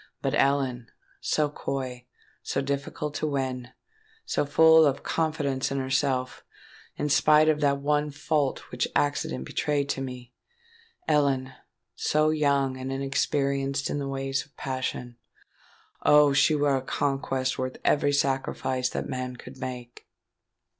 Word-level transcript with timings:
But 0.23 0.33
Ellen—so 0.33 1.51
coy, 1.51 2.07
so 2.41 2.59
difficult 2.59 3.13
to 3.13 3.27
win,—so 3.27 4.47
full 4.47 4.83
of 4.83 5.03
confidence 5.03 5.69
in 5.71 5.77
herself, 5.77 6.43
in 6.95 7.07
spite 7.07 7.47
of 7.47 7.59
that 7.61 7.77
one 7.79 8.09
fault 8.09 8.71
which 8.71 8.87
accident 8.95 9.45
betrayed 9.45 9.89
to 9.89 10.01
me,—Ellen, 10.01 11.51
so 11.93 12.31
young 12.31 12.77
and 12.77 12.91
inexperienced 12.91 13.91
in 13.91 13.99
the 13.99 14.09
ways 14.09 14.43
of 14.43 14.57
passion,—Oh! 14.57 16.33
she 16.33 16.55
were 16.55 16.75
a 16.77 16.81
conquest 16.81 17.59
worth 17.59 17.77
every 17.85 18.11
sacrifice 18.11 18.89
that 18.89 19.07
man 19.07 19.35
could 19.35 19.57
make!" 19.59 20.07